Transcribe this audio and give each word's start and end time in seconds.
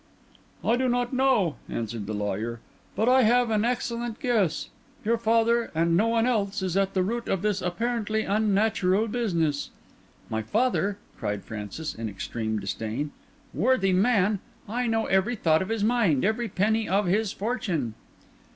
"I 0.65 0.77
do 0.77 0.89
not 0.89 1.13
know," 1.13 1.57
answered 1.69 2.07
the 2.07 2.15
lawyer, 2.15 2.59
"but 2.95 3.07
I 3.07 3.21
have 3.21 3.51
an 3.51 3.63
excellent 3.63 4.19
guess. 4.19 4.69
Your 5.05 5.19
father, 5.19 5.69
and 5.75 5.95
no 5.95 6.07
one 6.07 6.25
else, 6.25 6.63
is 6.63 6.75
at 6.75 6.95
the 6.95 7.03
root 7.03 7.27
of 7.27 7.43
this 7.43 7.61
apparently 7.61 8.23
unnatural 8.23 9.07
business." 9.07 9.69
"My 10.27 10.41
father!" 10.41 10.97
cried 11.19 11.43
Francis, 11.43 11.93
in 11.93 12.09
extreme 12.09 12.57
disdain. 12.59 13.11
"Worthy 13.53 13.93
man, 13.93 14.39
I 14.67 14.87
know 14.87 15.05
every 15.05 15.35
thought 15.35 15.61
of 15.61 15.69
his 15.69 15.83
mind, 15.83 16.25
every 16.25 16.47
penny 16.49 16.89
of 16.89 17.05
his 17.05 17.31
fortune!" 17.31 17.93